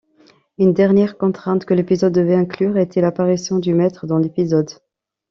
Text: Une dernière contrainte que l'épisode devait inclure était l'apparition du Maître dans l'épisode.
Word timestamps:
Une 0.57 0.73
dernière 0.73 1.15
contrainte 1.15 1.63
que 1.65 1.75
l'épisode 1.75 2.11
devait 2.13 2.33
inclure 2.33 2.77
était 2.79 3.01
l'apparition 3.01 3.59
du 3.59 3.75
Maître 3.75 4.07
dans 4.07 4.17
l'épisode. 4.17 4.71